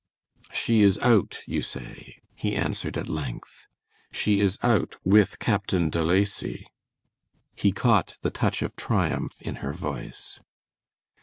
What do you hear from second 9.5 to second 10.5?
her voice.